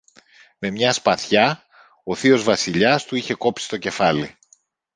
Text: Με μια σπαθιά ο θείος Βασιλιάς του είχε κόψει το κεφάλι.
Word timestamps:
Με 0.59 0.69
μια 0.69 0.93
σπαθιά 0.93 1.65
ο 2.03 2.15
θείος 2.15 2.43
Βασιλιάς 2.43 3.05
του 3.05 3.15
είχε 3.15 3.33
κόψει 3.33 3.67
το 3.69 3.77
κεφάλι. 3.77 4.37